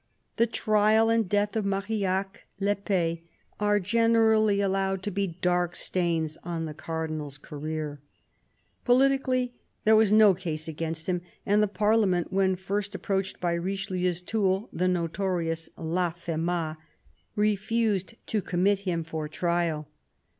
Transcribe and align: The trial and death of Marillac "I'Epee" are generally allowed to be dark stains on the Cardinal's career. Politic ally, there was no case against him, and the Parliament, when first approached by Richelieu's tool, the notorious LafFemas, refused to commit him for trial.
The 0.37 0.47
trial 0.47 1.11
and 1.11 1.29
death 1.29 1.55
of 1.55 1.63
Marillac 1.63 2.47
"I'Epee" 2.59 3.21
are 3.59 3.79
generally 3.79 4.59
allowed 4.59 5.03
to 5.03 5.11
be 5.11 5.27
dark 5.43 5.75
stains 5.75 6.39
on 6.43 6.65
the 6.65 6.73
Cardinal's 6.73 7.37
career. 7.37 8.01
Politic 8.83 9.27
ally, 9.27 9.49
there 9.83 9.95
was 9.95 10.11
no 10.11 10.33
case 10.33 10.67
against 10.67 11.05
him, 11.05 11.21
and 11.45 11.61
the 11.61 11.67
Parliament, 11.67 12.33
when 12.33 12.55
first 12.55 12.95
approached 12.95 13.39
by 13.39 13.53
Richelieu's 13.53 14.23
tool, 14.23 14.69
the 14.73 14.87
notorious 14.87 15.69
LafFemas, 15.77 16.77
refused 17.35 18.15
to 18.25 18.41
commit 18.41 18.79
him 18.79 19.03
for 19.03 19.27
trial. 19.27 19.87